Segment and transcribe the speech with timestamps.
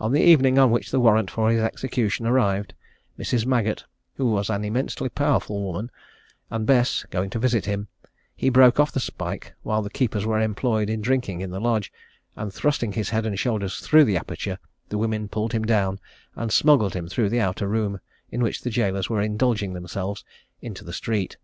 [0.00, 2.74] On the evening on which the warrant for his execution arrived,
[3.16, 3.46] Mrs.
[3.46, 3.84] Maggott,
[4.16, 5.92] who was an immensely powerful woman,
[6.50, 7.86] and Bess, going to visit him,
[8.34, 11.92] he broke off the spike while the keepers were employed in drinking in the lodge,
[12.34, 16.00] and thrusting his head and shoulders through the aperture, the women pulled him down,
[16.34, 18.00] and smuggled him through the outer room,
[18.32, 20.24] in which the gaolers were indulging themselves,
[20.62, 21.36] into the street.